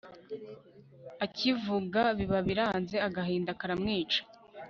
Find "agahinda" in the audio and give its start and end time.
3.07-3.57